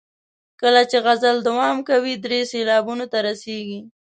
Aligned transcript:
کله 0.61 0.81
چې 0.89 0.97
غزل 1.05 1.37
دوام 1.47 1.77
کوي 1.89 2.13
درې 2.25 2.39
سېلابونو 2.51 3.05
ته 3.11 3.17
رسیږي. 3.27 3.79